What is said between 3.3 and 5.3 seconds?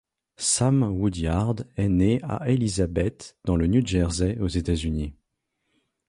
dans le New Jersey aux États-Unis.